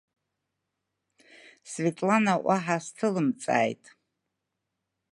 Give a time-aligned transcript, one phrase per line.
[1.71, 3.83] Светлана уаҳа сҭылымҵааит.